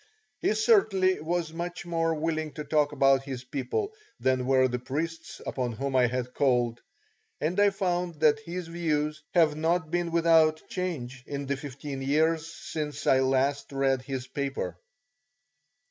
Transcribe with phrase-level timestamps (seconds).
[0.39, 5.39] He certainly was much more willing to talk about his people than were the priests
[5.45, 6.81] upon whom I had called,
[7.39, 12.51] and I found that his views have not been without change in the fifteen years
[12.51, 14.75] since I last read his paper.